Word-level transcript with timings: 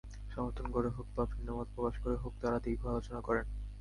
সমর্থন 0.29 0.65
করে 0.75 0.89
হোক 0.95 1.07
বা 1.15 1.23
ভিন্নমত 1.31 1.67
প্রকাশ 1.75 1.95
করে 2.03 2.15
হোক 2.15 2.33
তাঁরা 2.41 2.57
দীর্ঘ 2.65 2.81
আলোচনা 2.87 3.19
করেন। 3.27 3.45